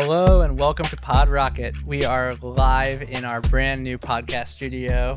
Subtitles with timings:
[0.00, 1.84] Hello and welcome to Pod Rocket.
[1.84, 5.16] We are live in our brand new podcast studio.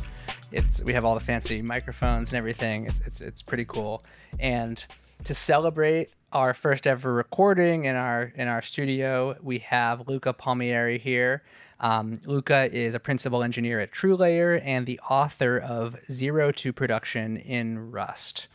[0.52, 2.88] It's we have all the fancy microphones and everything.
[2.88, 4.02] It's it's it's pretty cool.
[4.40, 4.84] And
[5.26, 10.98] to celebrate our first ever recording in our in our studio, we have Luca Palmieri
[10.98, 11.44] here.
[11.80, 17.38] Um, Luca is a principal engineer at TrueLayer and the author of Zero to Production
[17.38, 18.48] in Rust.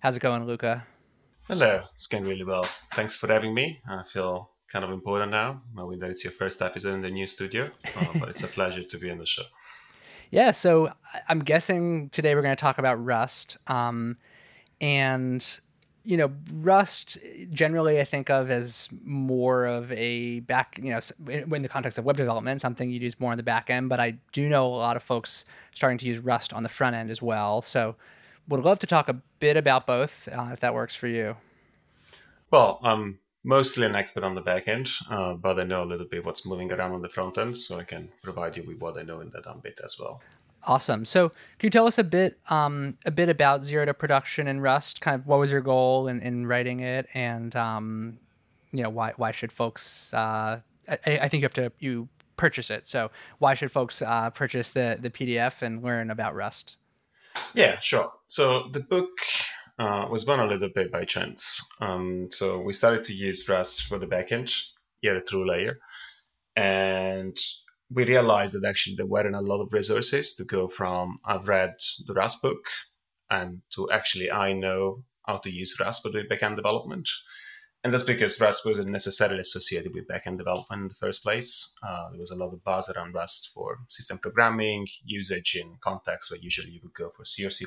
[0.00, 0.86] How's it going, Luca?
[1.46, 2.64] Hello, it's going really well.
[2.94, 3.82] Thanks for having me.
[3.86, 7.28] I feel kind of important now, knowing that it's your first episode in the new
[7.28, 7.70] studio.
[7.96, 9.44] Uh, but it's a pleasure to be on the show.
[10.32, 10.92] Yeah, so
[11.28, 13.56] I'm guessing today we're going to talk about Rust.
[13.68, 14.16] Um,
[14.80, 15.60] and,
[16.02, 17.18] you know, Rust
[17.52, 22.04] generally I think of as more of a back, you know, in the context of
[22.04, 23.88] web development, something you use more on the back end.
[23.88, 26.96] But I do know a lot of folks starting to use Rust on the front
[26.96, 27.62] end as well.
[27.62, 27.94] So
[28.48, 31.36] would love to talk a bit about both uh, if that works for you.
[32.50, 36.06] Well, um, mostly an expert on the back end, uh, but I know a little
[36.06, 38.98] bit what's moving around on the front end, so I can provide you with what
[38.98, 40.20] I know in that bit as well.
[40.66, 41.04] Awesome.
[41.04, 44.60] So, can you tell us a bit, um, a bit about Zero to Production in
[44.60, 45.02] Rust?
[45.02, 48.18] Kind of what was your goal in, in writing it, and um,
[48.72, 50.14] you know why why should folks?
[50.14, 52.86] Uh, I, I, think you have to you purchase it.
[52.86, 56.76] So, why should folks uh, purchase the the PDF and learn about Rust?
[57.54, 58.12] Yeah, sure.
[58.26, 59.10] So the book
[59.78, 61.64] uh, was born a little bit by chance.
[61.80, 64.54] Um, so we started to use Rust for the backend
[65.00, 65.76] here at TrueLayer,
[66.56, 67.36] and
[67.90, 71.74] we realized that actually there weren't a lot of resources to go from I've read
[72.06, 72.64] the Rust book
[73.30, 77.08] and to actually I know how to use Rust for the backend development.
[77.82, 81.74] And that's because Rust wasn't necessarily associated with backend development in the first place.
[81.82, 86.30] Uh, there was a lot of buzz around Rust for system programming, usage in contexts
[86.30, 87.66] where usually you would go for C or C++.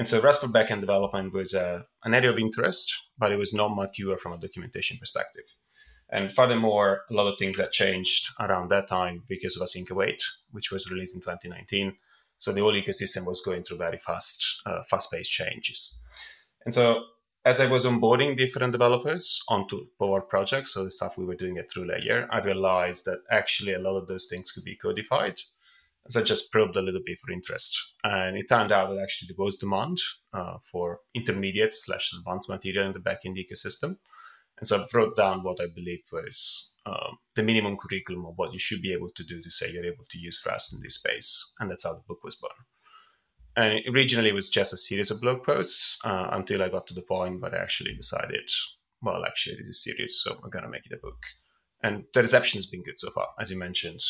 [0.00, 3.52] And so Rust for backend development was uh, an area of interest, but it was
[3.52, 5.44] not mature from a documentation perspective.
[6.08, 10.22] And furthermore, a lot of things had changed around that time because of Async Await,
[10.52, 11.98] which was released in 2019.
[12.38, 16.00] So the whole ecosystem was going through very fast, uh, fast-paced changes.
[16.64, 17.04] And so
[17.44, 21.58] as I was onboarding different developers onto our projects, so the stuff we were doing
[21.58, 25.42] at TrueLayer, I realized that actually a lot of those things could be codified
[26.08, 27.78] so I just probed a little bit for interest.
[28.02, 29.98] And it turned out that actually there was demand
[30.32, 33.96] uh, for intermediate slash advanced material in the backend ecosystem.
[34.58, 38.52] And so I wrote down what I believed was um, the minimum curriculum of what
[38.52, 40.96] you should be able to do to say you're able to use Rust in this
[40.96, 41.52] space.
[41.58, 42.52] And that's how the book was born.
[43.56, 46.94] And originally it was just a series of blog posts uh, until I got to
[46.94, 48.48] the point where I actually decided,
[49.02, 51.22] well, actually, this is serious, so I'm going to make it a book.
[51.82, 53.28] And the reception has been good so far.
[53.40, 54.00] As you mentioned,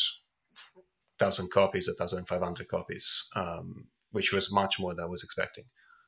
[1.21, 5.23] thousand copies, a thousand five hundred copies, um, which was much more than I was
[5.23, 5.65] expecting,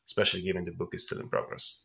[0.08, 1.84] especially given the book is still in progress.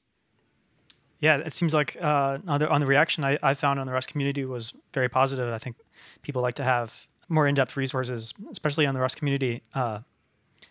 [1.21, 3.93] Yeah, it seems like uh, on, the, on the reaction I, I found on the
[3.93, 5.53] Rust community was very positive.
[5.53, 5.77] I think
[6.23, 9.63] people like to have more in-depth resources, especially on the Rust community.
[9.75, 10.01] Uh,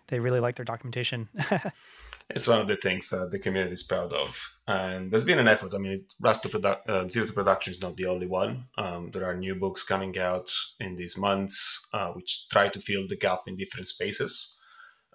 [0.07, 1.27] they really like their documentation.
[2.29, 4.59] it's one of the things that the community is proud of.
[4.67, 5.73] And there's been an effort.
[5.73, 8.65] I mean, Rust to produ- uh, Zero to Production is not the only one.
[8.77, 13.07] Um, there are new books coming out in these months uh, which try to fill
[13.07, 14.57] the gap in different spaces.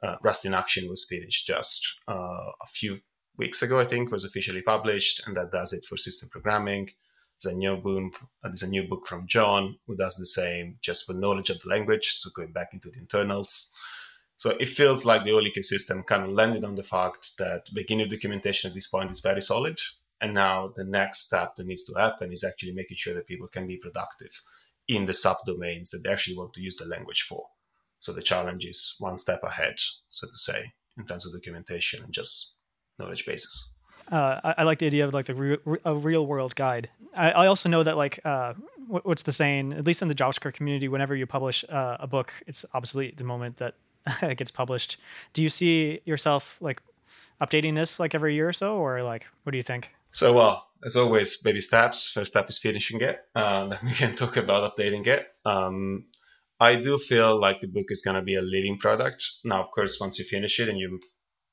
[0.02, 2.12] Uh, Rust in Action was finished just uh,
[2.62, 3.00] a few
[3.36, 6.90] weeks ago, I think, was officially published, and that does it for system programming.
[7.42, 10.78] There's a new book, uh, there's a new book from John who does the same
[10.80, 13.72] just for knowledge of the language, so going back into the internals.
[14.42, 18.08] So it feels like the whole ecosystem kind of landed on the fact that beginner
[18.08, 19.78] documentation at this point is very solid.
[20.20, 23.46] And now the next step that needs to happen is actually making sure that people
[23.46, 24.42] can be productive
[24.88, 27.50] in the subdomains that they actually want to use the language for.
[28.00, 29.74] So the challenge is one step ahead,
[30.08, 32.50] so to say, in terms of documentation and just
[32.98, 33.70] knowledge bases.
[34.10, 36.88] Uh, I, I, like the idea of like the re- a real world guide.
[37.14, 38.54] I, I also know that like uh,
[38.88, 39.72] what's the saying?
[39.72, 43.24] At least in the JavaScript community, whenever you publish uh, a book, it's obsolete the
[43.24, 43.76] moment that
[44.22, 44.98] it gets published.
[45.32, 46.82] Do you see yourself like
[47.40, 49.90] updating this like every year or so, or like what do you think?
[50.12, 52.10] So well, as always, baby steps.
[52.10, 55.26] First step is finishing it, and then we can talk about updating it.
[55.44, 56.06] Um,
[56.60, 59.24] I do feel like the book is going to be a living product.
[59.44, 61.00] Now, of course, once you finish it and you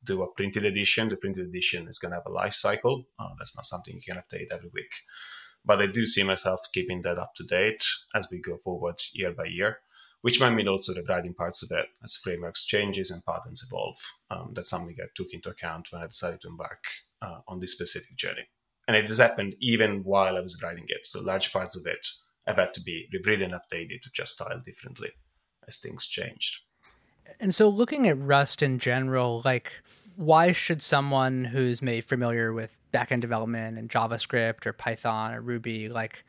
[0.04, 3.06] do a printed edition, the printed edition is going to have a life cycle.
[3.20, 4.92] Uh, that's not something you can update every week.
[5.66, 9.32] But I do see myself keeping that up to date as we go forward year
[9.32, 9.80] by year
[10.22, 13.98] which might mean also rewriting parts of it as frameworks changes and patterns evolve.
[14.30, 16.84] Um, that's something I took into account when I decided to embark
[17.22, 18.48] uh, on this specific journey.
[18.88, 21.06] And it has happened even while I was writing it.
[21.06, 22.06] So large parts of it
[22.48, 25.12] have had to be rewritten and updated to just style differently
[25.68, 26.64] as things changed.
[27.40, 29.74] And so looking at Rust in general, like
[30.16, 35.88] why should someone who's maybe familiar with backend development and JavaScript or Python or Ruby,
[35.88, 36.26] like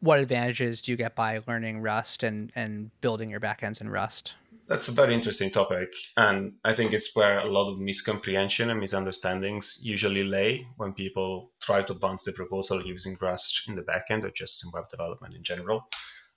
[0.00, 4.34] what advantages do you get by learning Rust and, and building your backends in Rust?
[4.66, 5.88] That's a very interesting topic.
[6.16, 11.50] And I think it's where a lot of miscomprehension and misunderstandings usually lay when people
[11.60, 15.34] try to advance the proposal using Rust in the backend or just in web development
[15.34, 15.88] in general,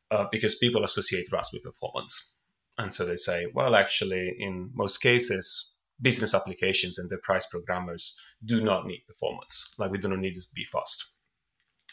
[0.10, 2.36] uh, because people associate Rust with performance.
[2.78, 8.60] And so they say, well, actually, in most cases, business applications and enterprise programmers do
[8.60, 9.74] not need performance.
[9.78, 11.13] Like we do not need it to be fast.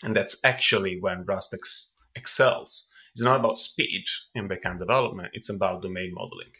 [0.03, 4.05] And that's actually when Rust ex- excels it's not about speed
[4.35, 6.53] in backend development, it's about domain modeling.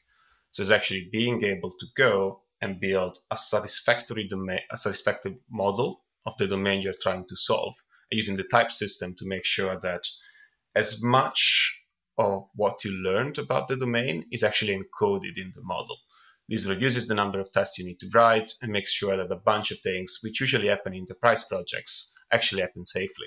[0.51, 6.03] So it's actually being able to go and build a satisfactory domain, a satisfactory model
[6.27, 7.75] of the domain you're trying to solve,
[8.11, 10.03] using the type system to make sure that
[10.75, 11.85] as much
[12.19, 15.97] of what you learned about the domain is actually encoded in the model.
[16.49, 19.37] This reduces the number of tests you need to write and makes sure that a
[19.37, 23.27] bunch of things, which usually happen in enterprise projects, actually happen safely.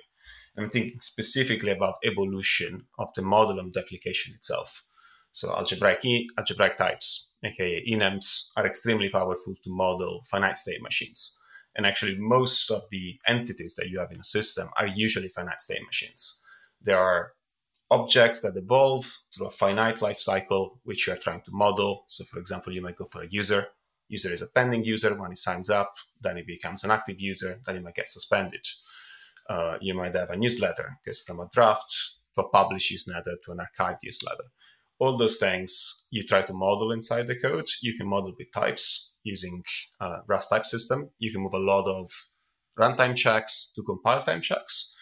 [0.58, 4.84] I'm thinking specifically about evolution of the model of the application itself.
[5.32, 6.04] So algebraic,
[6.38, 11.40] algebraic types, aka enums, are extremely powerful to model finite state machines.
[11.76, 15.60] And actually, most of the entities that you have in a system are usually finite
[15.60, 16.40] state machines.
[16.80, 17.32] There are
[17.90, 22.06] objects that evolve through a finite life cycle, which you are trying to model.
[22.10, 23.70] So, for example, you might go for a user.
[24.08, 27.60] User is a pending user when he signs up, then he becomes an active user,
[27.66, 28.68] then he might get suspended
[29.50, 31.94] uh, you might have a newsletter, because from a draft
[32.36, 34.46] to a published newsletter to an archived newsletter.
[35.00, 37.66] All those things you try to model inside the code.
[37.82, 39.64] You can model with types using
[40.00, 41.10] uh, Rust type system.
[41.20, 42.10] You can move a lot of
[42.80, 44.96] runtime checks to compile time checks.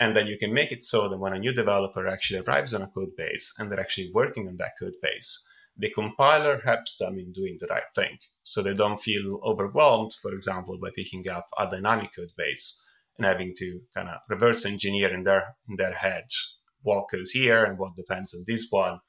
[0.00, 2.82] And then you can make it so that when a new developer actually arrives on
[2.82, 5.46] a code base and they're actually working on that code base,
[5.76, 8.18] the compiler helps them in doing the right thing.
[8.42, 12.83] So they don't feel overwhelmed, for example, by picking up a dynamic code base
[13.16, 16.24] and having to kind of reverse engineer in their in their head
[16.82, 19.00] what goes here and what depends on this one.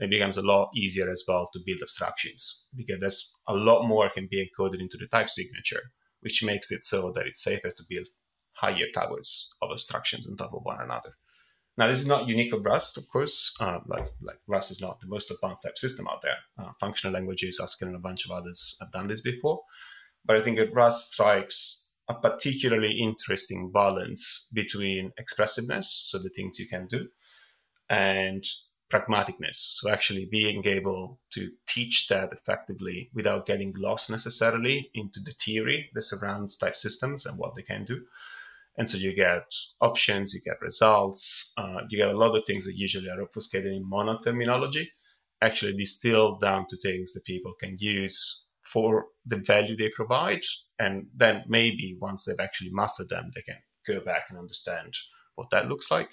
[0.00, 4.08] It becomes a lot easier as well to build abstractions because there's a lot more
[4.08, 7.82] can be encoded into the type signature, which makes it so that it's safer to
[7.88, 8.06] build
[8.52, 11.10] higher towers of abstractions on top of one another.
[11.76, 13.54] Now, this is not unique of Rust, of course.
[13.60, 16.38] Uh, like, like Rust is not the most advanced type system out there.
[16.58, 19.60] Uh, functional languages, Haskell, and a bunch of others have done this before.
[20.24, 26.58] But I think that Rust strikes a particularly interesting balance between expressiveness, so the things
[26.58, 27.08] you can do,
[27.90, 28.44] and
[28.90, 29.56] pragmaticness.
[29.56, 35.90] So actually being able to teach that effectively without getting lost necessarily into the theory
[35.94, 38.04] that surrounds type systems and what they can do.
[38.78, 42.64] And so you get options, you get results, uh, you get a lot of things
[42.64, 44.92] that usually are obfuscated in mono terminology,
[45.42, 50.42] actually distilled down to things that people can use for the value they provide.
[50.78, 54.94] And then maybe once they've actually mastered them, they can go back and understand
[55.34, 56.10] what that looks like.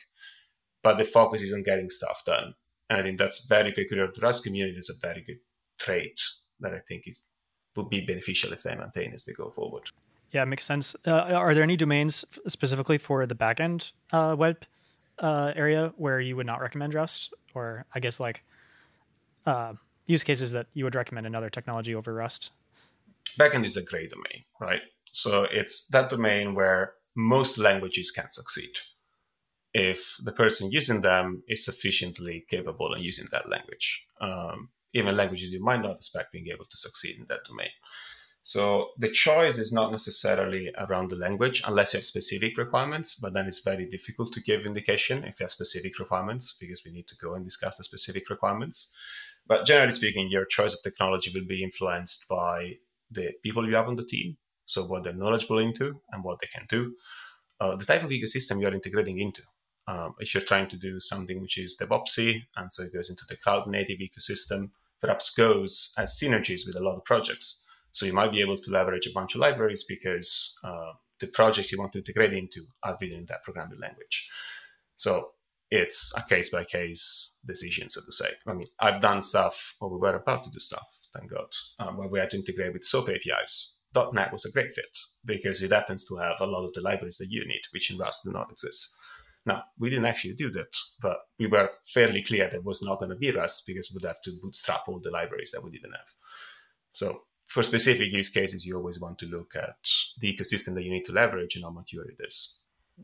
[0.84, 2.56] But the focus is on getting stuff done.
[2.90, 4.78] And I think that's very peculiar to Rust community.
[4.78, 5.40] It's a very good
[5.80, 6.20] trait
[6.60, 7.28] that I think is
[7.76, 9.90] would be beneficial if they maintain as they go forward.
[10.32, 10.96] Yeah, makes sense.
[11.06, 14.64] Uh, are there any domains specifically for the backend uh, web
[15.20, 18.44] uh, area where you would not recommend Rust, or I guess like
[19.46, 19.74] uh,
[20.08, 22.52] use cases that you would recommend another technology over Rust?
[23.40, 24.82] Backend is a great domain, right?
[25.12, 28.72] So it's that domain where most languages can succeed
[29.74, 34.08] if the person using them is sufficiently capable in using that language.
[34.22, 37.70] Um, even languages you might not expect being able to succeed in that domain.
[38.44, 43.34] So the choice is not necessarily around the language unless you have specific requirements, but
[43.34, 47.08] then it's very difficult to give indication if you have specific requirements because we need
[47.08, 48.92] to go and discuss the specific requirements.
[49.48, 52.76] But generally speaking, your choice of technology will be influenced by
[53.12, 54.38] the people you have on the team.
[54.66, 56.96] So what they're knowledgeable into and what they can do.
[57.60, 59.44] Uh, the type of ecosystem you're integrating into.
[59.88, 63.24] Um, if you're trying to do something which is DevOpsy, and so it goes into
[63.30, 67.64] the cloud native ecosystem, perhaps goes as synergies with a lot of projects.
[67.92, 71.72] So you might be able to leverage a bunch of libraries because uh, the project
[71.72, 74.30] you want to integrate into are written in that programming language.
[74.98, 75.30] So
[75.72, 78.32] it's a case by case decision, so to say.
[78.48, 81.48] I mean, I've done stuff, or we were about to do stuff, thank God,
[81.80, 83.76] um, where we had to integrate with SOAP APIs.
[84.14, 87.18] .NET was a great fit because it happens to have a lot of the libraries
[87.18, 88.92] that you need, which in Rust do not exist.
[89.46, 93.12] Now, we didn't actually do that, but we were fairly clear that was not going
[93.12, 96.14] to be Rust because we'd have to bootstrap all the libraries that we didn't have.
[96.92, 99.78] So for specific use cases, you always want to look at
[100.20, 102.58] the ecosystem that you need to leverage and how mature it is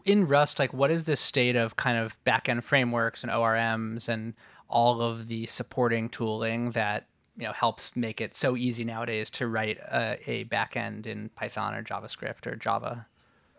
[0.05, 4.33] in Rust, like what is the state of kind of backend frameworks and ORMs and
[4.67, 7.07] all of the supporting tooling that
[7.38, 11.73] you know helps make it so easy nowadays to write a, a backend in Python
[11.73, 13.07] or JavaScript or Java?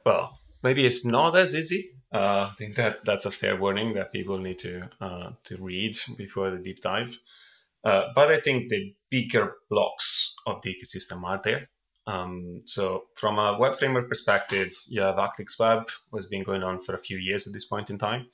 [0.05, 4.13] Well, maybe it's not as easy Uh, I think that that's a fair warning that
[4.13, 7.19] people need to uh, to read before the deep dive.
[7.85, 11.69] Uh, but I think the bigger blocks of the ecosystem are there.
[12.07, 16.81] Um, so from a web framework perspective, you have Actix web has been going on
[16.81, 18.27] for a few years at this point in time.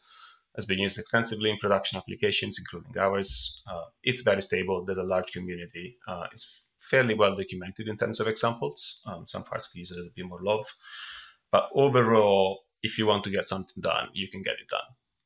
[0.59, 3.63] Has been used extensively in production applications, including ours.
[3.65, 4.85] Uh, it's very stable.
[4.85, 5.97] There's a large community.
[6.09, 9.01] Uh, it's fairly well documented in terms of examples.
[9.07, 10.67] Um, some parts could use a bit more love,
[11.53, 14.81] but overall, if you want to get something done, you can get it done.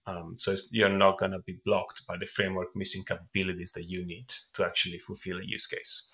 [0.04, 4.04] Um, so you're not going to be blocked by the framework missing capabilities that you
[4.04, 6.10] need to actually fulfill a use case.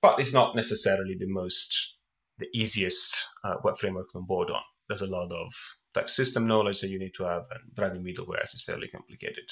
[0.00, 1.94] But it's not necessarily the most,
[2.38, 4.62] the easiest uh, web framework to onboard on.
[4.88, 5.52] There's a lot of
[5.98, 9.50] type system knowledge that you need to have, and writing middleware is fairly complicated.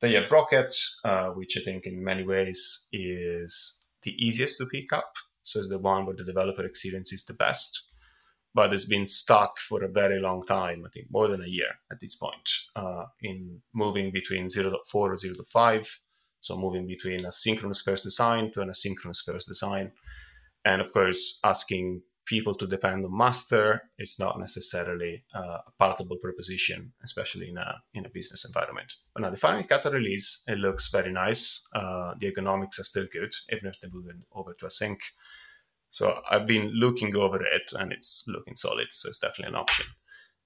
[0.00, 4.66] Then you have Rocket, uh, which I think in many ways is the easiest to
[4.66, 5.12] pick up.
[5.42, 7.82] So it's the one where the developer experience is the best
[8.54, 11.72] but it's been stuck for a very long time, I think more than a year
[11.90, 16.00] at this point, uh, in moving between 0.4 or 0.5.
[16.40, 19.92] So moving between a synchronous first design to an asynchronous first design.
[20.64, 26.16] And of course, asking people to depend on master is not necessarily uh, a palatable
[26.22, 28.94] proposition, especially in a, in a business environment.
[29.14, 31.66] But now the final cut release, it looks very nice.
[31.74, 34.98] Uh, the ergonomics are still good, even if they're moving over to async.
[35.90, 38.88] So I've been looking over it and it's looking solid.
[38.90, 39.86] So it's definitely an option.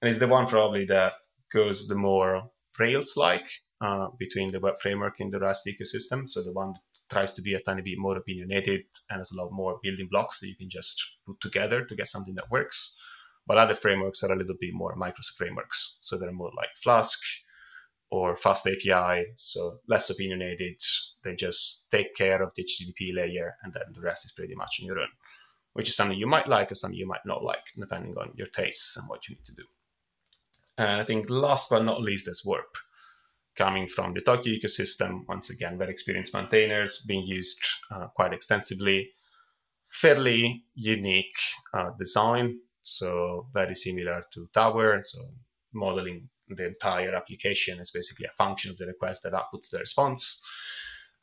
[0.01, 1.13] And it's the one probably that
[1.51, 3.49] goes the more Rails like
[3.81, 6.29] uh, between the web framework and the Rust ecosystem.
[6.29, 9.41] So the one that tries to be a tiny bit more opinionated and has a
[9.41, 12.95] lot more building blocks that you can just put together to get something that works.
[13.47, 15.97] But other frameworks are a little bit more micro frameworks.
[16.01, 17.19] So they're more like Flask
[18.11, 19.25] or Fast API.
[19.35, 20.81] So less opinionated.
[21.23, 24.79] They just take care of the HTTP layer and then the rest is pretty much
[24.81, 25.09] on your own
[25.73, 28.47] which is something you might like or something you might not like, depending on your
[28.47, 29.63] tastes and what you need to do.
[30.77, 32.77] And I think last but not least is Warp,
[33.59, 35.11] coming from the Tokio ecosystem.
[35.27, 37.59] Once again, very experienced maintainers being used
[37.91, 39.09] uh, quite extensively.
[39.87, 41.37] Fairly unique
[41.73, 45.01] uh, design, so very similar to Tower.
[45.03, 45.19] So
[45.73, 50.41] modeling the entire application is basically a function of the request that outputs the response.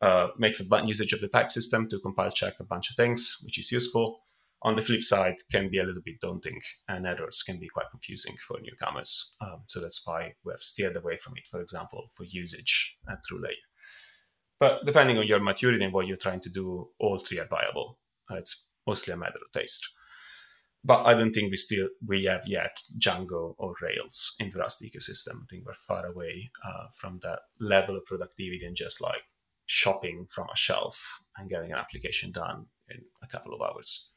[0.02, 2.97] Uh, makes a button usage of the type system to compile check a bunch of
[2.97, 4.21] things, which is useful
[4.66, 7.87] on the flip side can be a little bit daunting and errors can be quite
[7.90, 12.08] confusing for newcomers um, so that's why we have steered away from it for example
[12.12, 13.62] for usage TrueLayer
[14.58, 17.99] but depending on your maturity and what you're trying to do all three are viable
[18.30, 19.88] uh, it's mostly a matter of taste
[20.85, 24.82] but I don't think we still we have yet Django or Rails in the Rust
[24.82, 25.42] ecosystem.
[25.42, 29.23] I think we're far away uh, from that level of productivity and just like
[29.66, 34.12] shopping from a shelf and getting an application done in a couple of hours.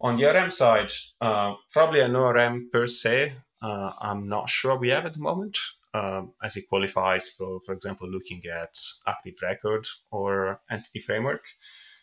[0.00, 4.90] On the ORM side, uh, probably an ORM per se, uh, I'm not sure we
[4.90, 5.56] have at the moment,
[5.94, 11.44] um, as it qualifies for, for example, looking at Active Record or Entity Framework.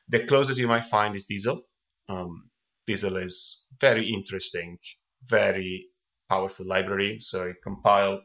[0.08, 1.62] The closest you might find is Diesel.
[2.10, 2.50] Um,
[2.88, 4.80] Diesel is very interesting,
[5.24, 5.88] very
[6.30, 7.20] powerful library.
[7.20, 8.22] So it compile,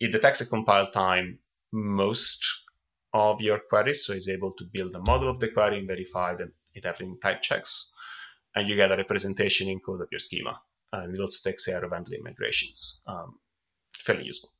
[0.00, 1.38] it detects a compile time
[1.72, 2.44] most
[3.14, 6.34] of your queries, so it's able to build a model of the query and verify
[6.34, 7.94] that it having type checks
[8.56, 10.60] and you get a representation in code of your schema.
[10.92, 13.02] And it also takes care of handling migrations.
[13.06, 13.38] Um,
[13.98, 14.50] fairly useful.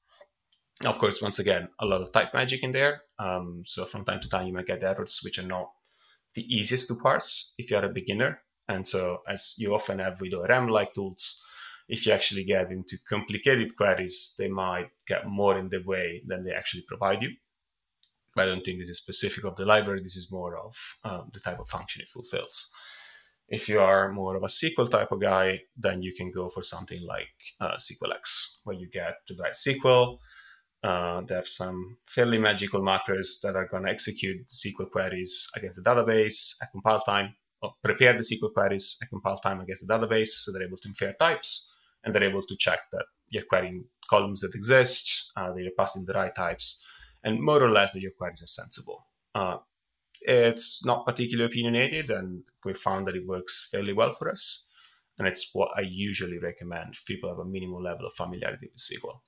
[0.84, 3.02] Of course, once again, a lot of type magic in there.
[3.18, 5.70] Um, so from time to time, you might get errors which are not
[6.34, 8.42] the easiest to parse if you are a beginner.
[8.68, 11.42] And so, as you often have with ORM like tools,
[11.88, 16.44] if you actually get into complicated queries, they might get more in the way than
[16.44, 17.30] they actually provide you.
[18.34, 20.00] But I don't think this is specific of the library.
[20.02, 20.74] This is more of
[21.04, 22.70] um, the type of function it fulfills.
[23.48, 26.62] If you are more of a SQL type of guy, then you can go for
[26.62, 27.28] something like
[27.60, 30.18] uh, SQLX, where you get to write SQL.
[30.82, 35.82] Uh, they have some fairly magical macros that are going to execute SQL queries against
[35.82, 39.94] the database at compile time, or prepare the SQL queries at compile time against the
[39.94, 41.72] database, so they're able to infer types,
[42.04, 46.04] and they're able to check that you're querying columns that exist, uh, that you're passing
[46.04, 46.84] the right types,
[47.22, 49.06] and more or less that your queries are sensible.
[49.34, 49.58] Uh,
[50.26, 54.66] it's not particularly opinionated, and we found that it works fairly well for us.
[55.18, 58.82] And it's what I usually recommend if people have a minimal level of familiarity with
[58.82, 59.20] SQL,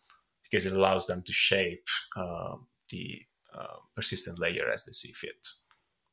[0.43, 1.87] because it allows them to shape
[2.17, 2.57] uh,
[2.91, 3.23] the
[3.55, 5.49] uh, persistent layer as they see fit.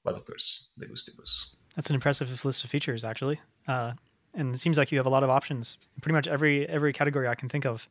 [0.04, 1.56] But of course, they to.
[1.76, 3.42] That's an impressive list of features, actually.
[3.68, 3.94] Uh,
[4.34, 6.94] and it seems like you have a lot of options in pretty much every every
[6.94, 7.90] category I can think of.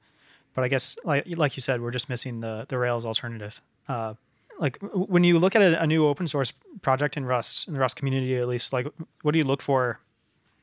[0.55, 3.61] But I guess, like like you said, we're just missing the the Rails alternative.
[3.89, 4.15] Uh,
[4.59, 7.81] like when you look at a, a, new open source project in Rust, in the
[7.81, 8.87] Rust community at least, like
[9.23, 10.01] what do you look for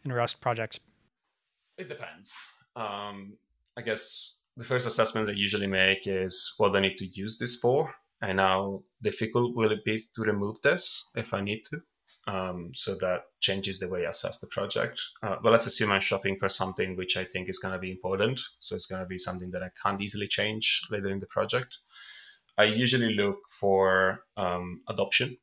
[0.03, 0.79] in a Rust project?
[1.77, 2.53] It depends.
[2.75, 3.33] Um,
[3.77, 7.55] I guess the first assessment I usually make is what I need to use this
[7.55, 11.81] for, and how difficult will it be to remove this if I need to.
[12.27, 15.01] Um, so that changes the way I assess the project.
[15.23, 18.39] Uh, let's assume I'm shopping for something which I think is going to be important.
[18.59, 21.79] So it's going to be something that I can't easily change later in the project.
[22.61, 25.37] I usually look for um, adoption,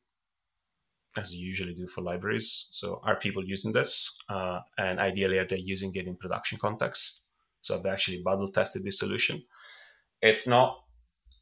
[1.17, 2.69] as you usually do for libraries.
[2.71, 4.17] So are people using this?
[4.29, 7.25] Uh, and ideally, are they using it in production context?
[7.61, 9.43] So I've actually bundle tested this solution?
[10.21, 10.77] It's not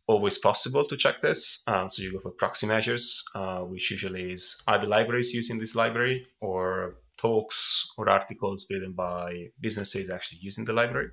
[0.08, 1.62] always possible to check this.
[1.68, 5.76] Um, so you go for proxy measures, uh, which usually is either libraries using this
[5.76, 11.10] library or talks or articles written by businesses actually using the library.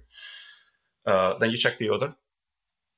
[1.05, 2.15] Uh, then you check the order.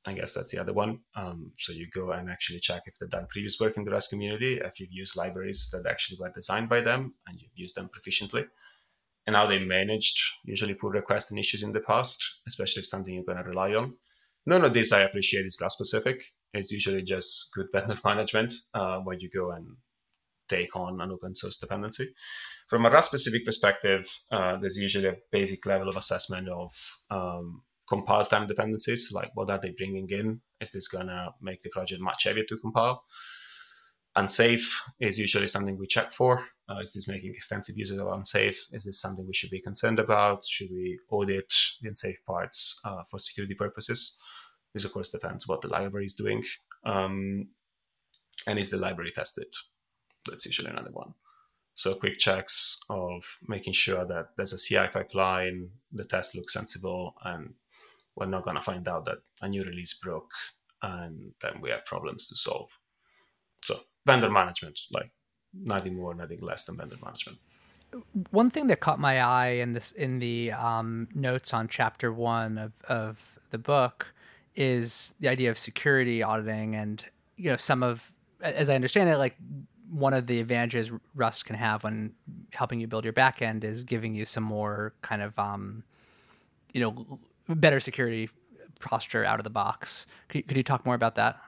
[0.07, 1.01] I guess that's the other one.
[1.15, 4.11] Um, so you go and actually check if they've done previous work in the Rust
[4.11, 7.89] community, if you've used libraries that actually were designed by them and you've used them
[7.89, 8.47] proficiently,
[9.27, 13.15] and how they managed usually pull requests and issues in the past, especially if something
[13.15, 13.95] you're going to rely on
[14.47, 16.23] none of this I appreciate is Rust specific.
[16.55, 19.77] It's usually just good vendor management uh, where you go and
[20.49, 22.15] take on an open source dependency.
[22.69, 26.73] From a Rust specific perspective, uh, there's usually a basic level of assessment of
[27.11, 30.41] um, compile time dependencies, like what are they bringing in?
[30.61, 33.05] Is this gonna make the project much heavier to compile?
[34.17, 36.47] Unsafe is usually something we check for.
[36.69, 38.67] Uh, is this making extensive use of unsafe?
[38.73, 40.45] Is this something we should be concerned about?
[40.45, 41.53] Should we audit
[41.83, 44.19] the unsafe parts uh, for security purposes?
[44.73, 46.45] This, of course, depends what the library is doing.
[46.85, 47.49] Um,
[48.47, 49.53] and is the library tested?
[50.27, 51.15] That's usually another one.
[51.77, 57.15] So quick checks of making sure that there's a CI pipeline, the test looks sensible,
[57.23, 57.53] and
[58.17, 60.31] we're not going to find out that a new release broke
[60.83, 62.79] and then we have problems to solve.
[63.63, 65.11] So vendor management, like
[65.53, 67.39] nothing more, nothing less than vendor management.
[68.31, 72.57] One thing that caught my eye in this in the um, notes on chapter one
[72.57, 74.15] of, of the book
[74.55, 77.05] is the idea of security auditing and
[77.37, 79.37] you know some of as I understand it, like
[79.91, 82.15] one of the advantages Rust can have when
[82.53, 85.85] helping you build your backend is giving you some more kind of um,
[86.73, 87.19] you know
[87.49, 88.29] better security
[88.81, 90.07] posture out of the box.
[90.29, 91.41] Could you, could you talk more about that?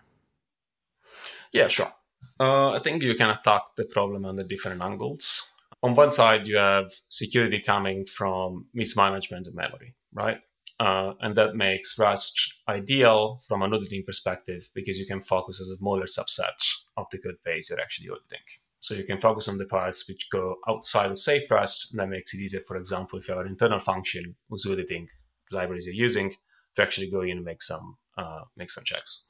[1.52, 1.92] Yeah, sure.
[2.40, 5.50] Uh, I think you can attack the problem the different angles.
[5.82, 10.40] On one side, you have security coming from mismanagement of memory, right?
[10.80, 15.70] Uh, and that makes Rust ideal from an auditing perspective because you can focus as
[15.70, 16.62] a smaller subset
[16.96, 18.44] of the code base you're actually auditing.
[18.80, 22.08] So you can focus on the parts which go outside of safe Rust, and that
[22.08, 25.08] makes it easier, for example, if you have an internal function who's auditing
[25.50, 26.34] the libraries you're using,
[26.76, 29.26] to actually go in and make some uh, make some checks.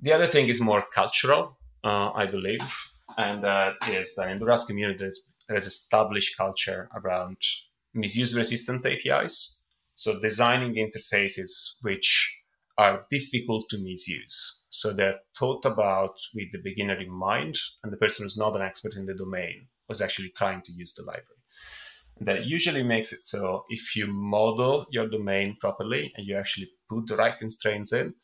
[0.00, 4.46] The other thing is more cultural uh, I believe, and that is that in the
[4.46, 7.36] Rust community there's, there's established culture around
[7.94, 9.55] misuse-resistant APIs.
[9.96, 12.40] So designing interfaces which
[12.78, 14.64] are difficult to misuse.
[14.68, 18.62] So they're thought about with the beginner in mind, and the person who's not an
[18.62, 21.24] expert in the domain was actually trying to use the library.
[22.18, 26.70] And that usually makes it so if you model your domain properly and you actually
[26.88, 28.14] put the right constraints in,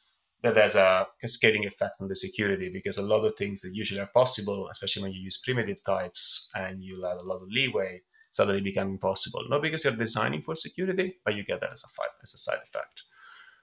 [0.42, 4.00] that has a cascading effect on the security because a lot of things that usually
[4.00, 8.02] are possible, especially when you use primitive types and you let a lot of leeway,
[8.32, 9.42] suddenly become impossible.
[9.48, 12.58] Not because you're designing for security, but you get that as a, as a side
[12.62, 13.04] effect.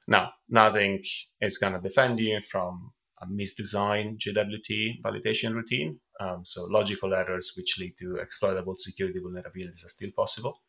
[0.08, 1.03] Now, nothing
[1.41, 5.99] is going to defend you from a misdesigned JWT validation routine.
[6.21, 10.62] Um, so logical errors which lead to exploitable security vulnerabilities are still possible.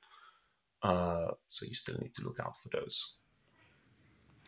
[0.82, 3.20] Uh, so you still need to look out for those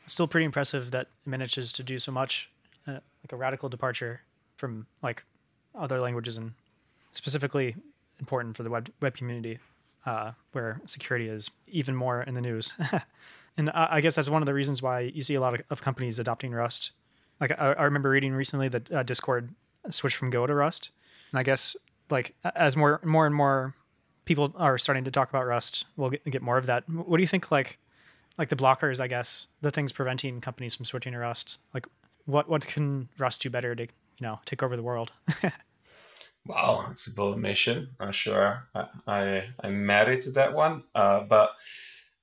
[0.07, 2.51] still pretty impressive that it manages to do so much,
[2.87, 4.23] uh, like a radical departure
[4.57, 5.25] from like
[5.75, 6.53] other languages and
[7.12, 7.77] specifically
[8.18, 9.59] important for the web web community,
[10.07, 12.72] uh, where security is even more in the news.
[13.57, 15.61] and I, I, guess that's one of the reasons why you see a lot of,
[15.70, 16.92] of companies adopting Rust.
[17.40, 19.55] Like I, I, remember reading recently that uh, Discord
[19.90, 20.90] switched from Go to Rust,
[21.31, 21.77] and I guess
[22.11, 23.75] like as more more and more
[24.25, 26.88] people are starting to talk about Rust, we'll get, get more of that.
[26.88, 27.51] What do you think?
[27.51, 27.79] Like
[28.38, 31.59] like the blockers, I guess, the things preventing companies from switching to Rust.
[31.75, 31.87] Like,
[32.25, 33.88] what what can Rust do better to you
[34.20, 35.12] know take over the world?
[36.46, 37.90] wow, it's a bold mission.
[38.00, 41.50] I'm sure I I, I'm married to that one, uh, but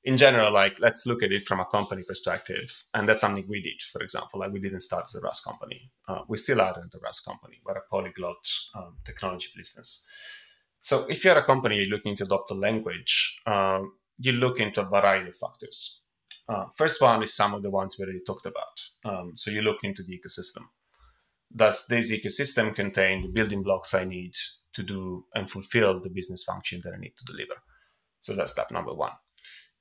[0.04, 3.62] in general, like let's look at it from a company perspective, and that's something we
[3.62, 3.82] did.
[3.82, 5.92] For example, like we didn't start as a Rust company.
[6.08, 7.58] Uh, we still aren't a Rust company.
[7.66, 10.06] We're a polyglot um, technology business.
[10.82, 14.86] So if you're a company looking to adopt a language, um, you look into a
[14.86, 16.02] variety of factors.
[16.48, 18.82] Uh, first one is some of the ones we already talked about.
[19.06, 20.64] Um, so you look into the ecosystem.
[21.56, 24.34] Does this ecosystem contain the building blocks I need
[24.74, 27.56] to do and fulfill the business function that I need to deliver?
[28.20, 29.12] So that's step number one.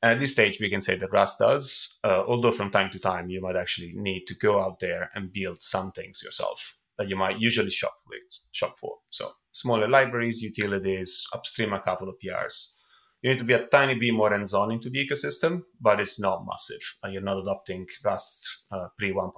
[0.02, 2.98] And at this stage, we can say that Rust does, uh, although from time to
[2.98, 7.08] time you might actually need to go out there and build some things yourself that
[7.08, 8.96] you might usually shop with, shop for.
[9.10, 12.74] So smaller libraries, utilities, upstream a couple of PRs.
[13.22, 16.44] You need to be a tiny bit more hands-on into the ecosystem, but it's not
[16.46, 19.32] massive, and you're not adopting Rust uh, pre 1.0,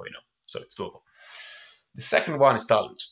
[0.44, 1.00] so it's doable.
[1.94, 3.02] The second one is talent.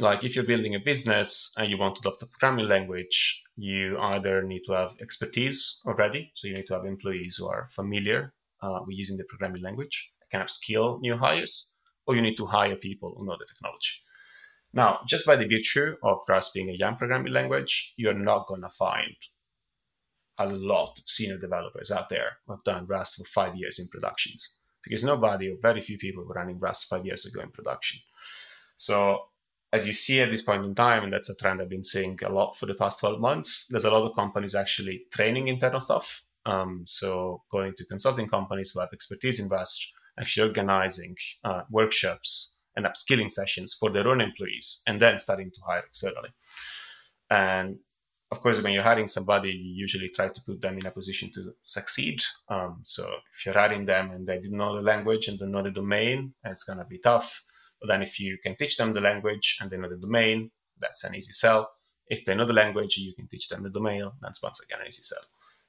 [0.00, 3.96] Like if you're building a business and you want to adopt a programming language, you
[4.00, 8.34] either need to have expertise already, so you need to have employees who are familiar
[8.62, 12.46] uh, with using the programming language, kind of skill new hires, or you need to
[12.46, 14.00] hire people who know the technology.
[14.72, 18.62] Now, just by the virtue of Rust being a young programming language, you're not going
[18.62, 19.14] to find
[20.38, 23.86] a lot of senior developers out there who have done Rust for five years in
[23.88, 28.00] productions because nobody or very few people were running Rust five years ago in production.
[28.76, 29.26] So
[29.72, 32.18] as you see at this point in time, and that's a trend I've been seeing
[32.24, 35.80] a lot for the past 12 months, there's a lot of companies actually training internal
[35.80, 36.24] stuff.
[36.44, 42.58] Um, so going to consulting companies who have expertise in Rust, actually organizing uh, workshops
[42.76, 46.30] and upskilling sessions for their own employees, and then starting to hire externally.
[47.30, 47.78] And
[48.32, 51.30] of course, when you're hiring somebody, you usually try to put them in a position
[51.34, 52.22] to succeed.
[52.48, 55.62] Um, so if you're hiring them and they didn't know the language and don't know
[55.62, 57.44] the domain, it's going to be tough.
[57.78, 61.04] But then if you can teach them the language and they know the domain, that's
[61.04, 61.72] an easy sell.
[62.06, 64.86] If they know the language, you can teach them the domain, that's once again an
[64.86, 65.24] easy sell.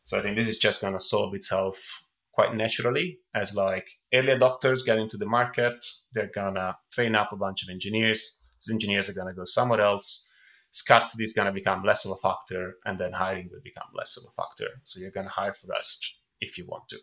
[0.06, 4.30] So I think this is just going to solve itself quite naturally as like early
[4.30, 8.40] adopters get into the market, they're going to train up a bunch of engineers.
[8.66, 10.30] Those engineers are going to go somewhere else
[10.74, 14.18] scarcity is going to become less of a factor and then hiring will become less
[14.18, 14.82] of a factor.
[14.84, 16.98] So you're going to hire for Rust if you want to.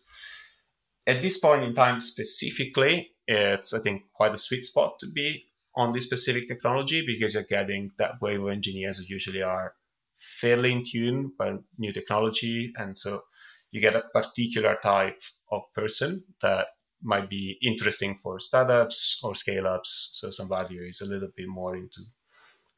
[1.06, 5.44] At this point in time, specifically, it's, I think, quite a sweet spot to be
[5.76, 9.74] on this specific technology because you're getting that wave of engineers who usually are
[10.18, 12.72] fairly in tune with new technology.
[12.76, 13.22] And so
[13.70, 15.20] you get a particular type
[15.52, 16.66] of person that
[17.02, 20.10] might be interesting for startups or scale ups.
[20.14, 22.02] So somebody who is a little bit more into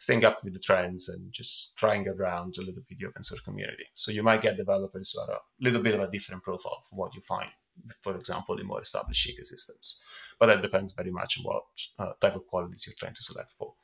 [0.03, 3.41] staying up with the trends and just trying around a little bit the open source
[3.41, 3.85] community.
[3.95, 6.99] So you might get developers who are a little bit of a different profile from
[6.99, 7.49] what you find,
[8.01, 10.01] for example, in more established ecosystems.
[10.41, 11.63] But that depends very much on what
[12.01, 13.75] uh, type of qualities you're trying to select for.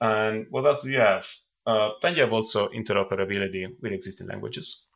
[0.00, 1.28] And what else do you have?
[1.66, 4.86] Uh, then you have also interoperability with existing languages.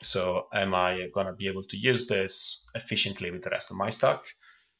[0.00, 3.76] So am I going to be able to use this efficiently with the rest of
[3.76, 4.22] my stack?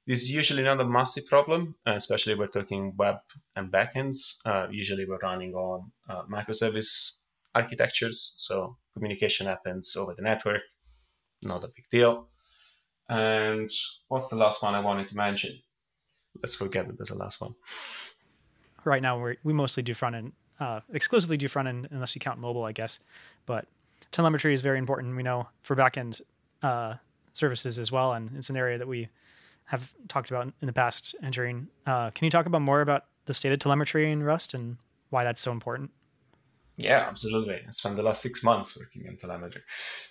[0.07, 3.19] This is usually not a massive problem, uh, especially we're talking web
[3.55, 4.38] and backends.
[4.45, 7.19] Uh, usually we're running on uh, microservice
[7.55, 10.62] architectures, so communication happens over the network,
[11.43, 12.29] not a big deal.
[13.09, 13.71] And
[14.09, 15.59] what's the last one I wanted to mention?
[16.43, 17.55] Let's forget that there's a last one.
[18.85, 22.21] Right now, we we mostly do front end, uh, exclusively do front end, unless you
[22.21, 22.99] count mobile, I guess.
[23.47, 23.67] But
[24.11, 25.15] telemetry is very important.
[25.15, 26.23] We know for backend
[26.62, 26.95] uh,
[27.33, 29.09] services as well, and it's an area that we
[29.66, 31.68] have talked about in the past entering.
[31.87, 34.77] Uh, can you talk about more about the state of telemetry in Rust and
[35.11, 35.90] why that's so important?
[36.77, 37.61] Yeah, absolutely.
[37.66, 39.62] I spent the last six months working on telemetry.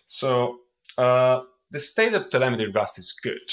[0.06, 0.60] So
[0.98, 3.50] uh, the state of telemetry in Rust is good.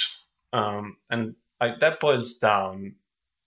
[0.52, 2.94] Um, and I, that boils down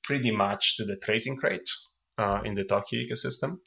[0.03, 1.69] pretty much to the tracing crate
[2.17, 3.59] uh, in the Tokio ecosystem.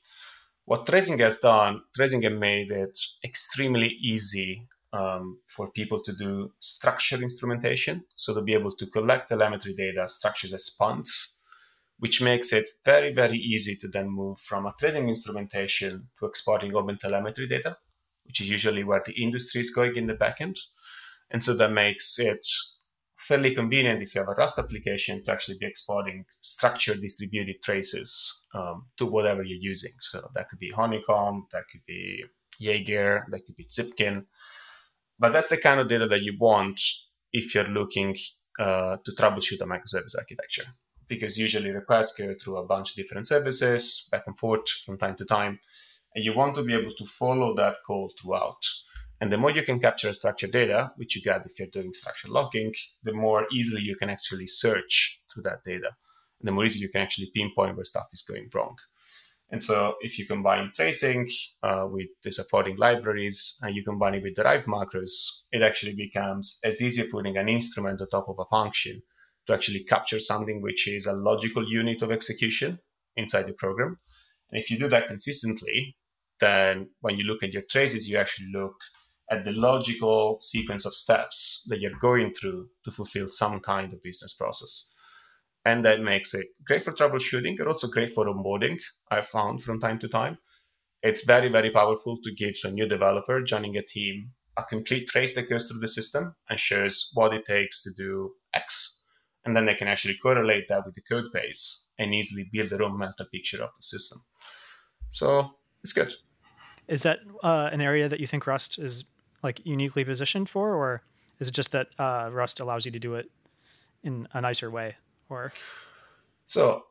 [0.66, 6.52] What tracing has done, tracing has made it extremely easy um, for people to do
[6.60, 8.04] structured instrumentation.
[8.14, 11.38] So to be able to collect telemetry data structured as spans,
[11.98, 16.74] which makes it very, very easy to then move from a tracing instrumentation to exporting
[16.74, 17.76] open telemetry data,
[18.24, 20.58] which is usually where the industry is going in the backend.
[21.30, 22.46] And so that makes it
[23.16, 28.42] fairly convenient if you have a Rust application to actually be exporting structured distributed traces
[28.54, 29.92] um, to whatever you're using.
[30.00, 32.24] So that could be Honeycomb, that could be
[32.60, 34.26] Jaeger, that could be Zipkin.
[35.18, 36.80] But that's the kind of data that you want
[37.32, 38.16] if you're looking
[38.58, 40.66] uh, to troubleshoot a microservice architecture,
[41.08, 45.16] because usually requests go through a bunch of different services back and forth from time
[45.16, 45.58] to time,
[46.14, 48.62] and you want to be able to follow that call throughout.
[49.20, 52.30] And the more you can capture structured data, which you get if you're doing structured
[52.30, 52.72] logging,
[53.02, 55.90] the more easily you can actually search through that data.
[56.40, 58.76] And the more easily you can actually pinpoint where stuff is going wrong.
[59.54, 61.28] And so if you combine tracing
[61.62, 66.58] uh, with the supporting libraries and you combine it with derived macros, it actually becomes
[66.64, 69.02] as easy putting an instrument on top of a function
[69.46, 72.80] to actually capture something which is a logical unit of execution
[73.16, 74.00] inside the program.
[74.50, 75.98] And if you do that consistently,
[76.40, 78.74] then when you look at your traces, you actually look
[79.30, 84.02] at the logical sequence of steps that you're going through to fulfill some kind of
[84.02, 84.90] business process
[85.64, 88.78] and that makes it great for troubleshooting and also great for onboarding
[89.10, 90.38] i've found from time to time
[91.02, 95.34] it's very very powerful to give a new developer joining a team a complete trace
[95.34, 99.00] that goes through the system and shows what it takes to do X.
[99.44, 102.82] And then they can actually correlate that with the code base and easily build their
[102.82, 104.22] own mental picture of the system.
[105.10, 106.12] So it's good.
[106.88, 109.04] Is that uh, an area that you think Rust is
[109.42, 111.02] like uniquely positioned for, or
[111.38, 113.30] is it just that uh, Rust allows you to do it
[114.02, 114.96] in a nicer way?
[115.28, 115.52] Or
[116.46, 116.84] so,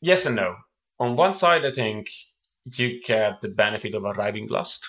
[0.00, 0.56] yes and no.
[0.98, 2.08] On one side, I think
[2.64, 4.88] you get the benefit of arriving last.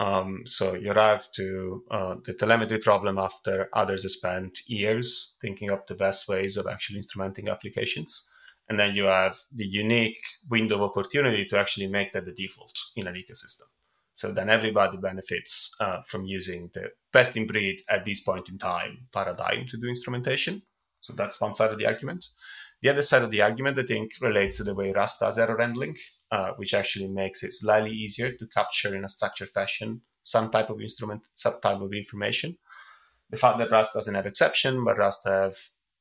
[0.00, 5.70] Um, so you arrive to uh, the telemetry problem after others have spent years thinking
[5.70, 8.28] up the best ways of actually instrumenting applications.
[8.68, 12.78] And then you have the unique window of opportunity to actually make that the default
[12.96, 13.68] in an ecosystem.
[14.14, 18.58] So then everybody benefits uh, from using the best in breed at this point in
[18.58, 20.62] time paradigm to do instrumentation.
[21.02, 22.28] So that's one side of the argument.
[22.80, 25.58] The other side of the argument, I think, relates to the way Rust does error
[25.60, 25.96] handling,
[26.30, 30.70] uh, which actually makes it slightly easier to capture in a structured fashion some type
[30.70, 32.56] of instrument, some type of information.
[33.30, 35.56] The fact that Rust doesn't have exception, but Rust have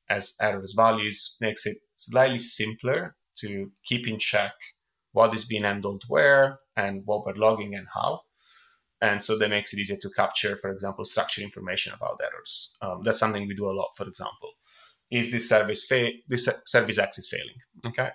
[0.09, 4.53] as errors values makes it slightly simpler to keep in check
[5.13, 8.21] what is being handled where and what we're logging and how.
[9.01, 12.77] And so that makes it easier to capture, for example, structured information about errors.
[12.81, 14.51] Um, that's something we do a lot, for example.
[15.11, 17.57] Is this service fa- this service is failing?
[17.85, 18.09] Okay.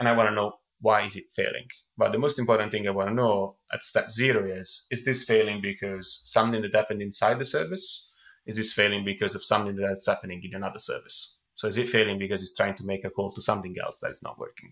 [0.00, 1.68] And I want to know why is it failing?
[1.96, 5.24] But the most important thing I want to know at step zero is, is this
[5.24, 8.10] failing because something that happened inside the service?
[8.44, 11.38] Is this failing because of something that's happening in another service?
[11.54, 14.10] So is it failing because it's trying to make a call to something else that
[14.10, 14.70] is not working?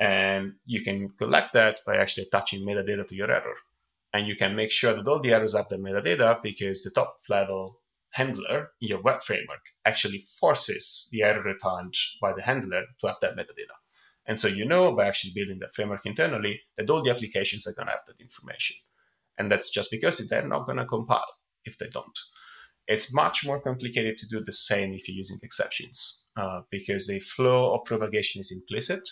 [0.00, 3.56] And you can collect that by actually attaching metadata to your error.
[4.14, 7.18] And you can make sure that all the errors have the metadata because the top
[7.28, 7.81] level
[8.12, 13.20] handler in your web framework actually forces the error returned by the handler to have
[13.20, 13.76] that metadata.
[14.26, 17.74] And so you know by actually building that framework internally that all the applications are
[17.74, 18.76] going to have that information.
[19.38, 21.26] And that's just because they're not going to compile
[21.64, 22.18] if they don't.
[22.86, 27.20] It's much more complicated to do the same if you're using exceptions uh, because the
[27.20, 29.08] flow of propagation is implicit.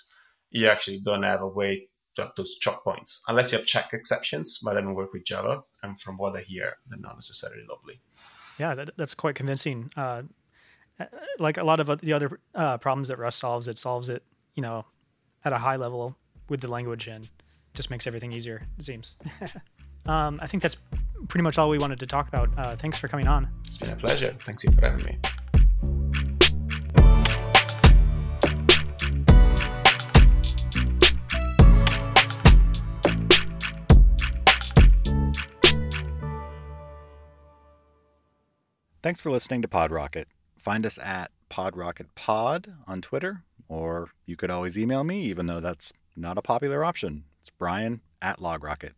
[0.50, 3.90] You actually don't have a way to have those choke points unless you have check
[3.92, 5.62] exceptions, but don't work with Java.
[5.82, 8.00] And from what I hear, they're not necessarily lovely.
[8.60, 9.90] Yeah, that, that's quite convincing.
[9.96, 10.22] Uh,
[11.38, 14.22] like a lot of the other uh, problems that Rust solves, it solves it,
[14.54, 14.84] you know,
[15.44, 16.14] at a high level
[16.50, 17.28] with the language and
[17.72, 19.16] just makes everything easier, it seems.
[20.06, 20.76] um, I think that's
[21.28, 22.50] pretty much all we wanted to talk about.
[22.56, 23.48] Uh, thanks for coming on.
[23.64, 24.36] It's been a pleasure.
[24.40, 25.18] Thanks for having me.
[39.02, 40.26] Thanks for listening to PodRocket.
[40.58, 45.94] Find us at PodRocketPod on Twitter, or you could always email me, even though that's
[46.14, 47.24] not a popular option.
[47.40, 48.92] It's Brian at LogRocket.